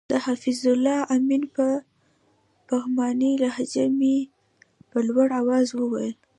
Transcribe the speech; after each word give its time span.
د 0.09 0.11
حفیظ 0.25 0.59
الله 0.73 0.99
آمین 1.15 1.43
په 1.55 1.67
پغمانۍ 2.67 3.33
لهجه 3.43 3.85
مې 3.99 4.17
په 4.89 4.97
لوړ 5.07 5.27
اواز 5.41 5.67
وویل. 5.73 6.15